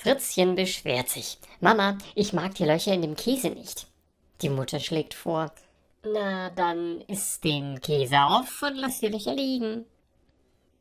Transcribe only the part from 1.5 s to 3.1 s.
Mama, ich mag die Löcher in